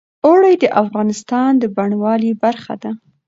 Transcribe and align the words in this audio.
اوړي 0.25 0.53
د 0.59 0.65
افغانستان 0.81 1.51
د 1.57 1.63
بڼوالۍ 1.75 2.31
برخه 2.43 2.75
ده. 2.83 2.91